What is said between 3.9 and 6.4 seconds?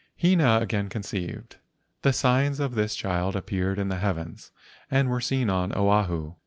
heavens and were seen on Oahu.